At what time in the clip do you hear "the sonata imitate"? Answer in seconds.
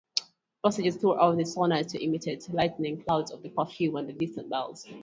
1.37-2.49